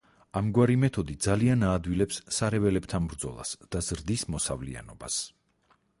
[0.39, 5.21] ამგვარი მეთოდი ძალიან აადვილებს სარეველებთან ბრძოლას და ზრდის მოსავლიანობას.